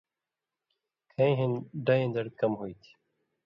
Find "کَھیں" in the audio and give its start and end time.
1.11-1.33